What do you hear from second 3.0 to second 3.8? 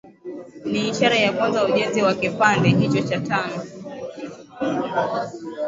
cha tano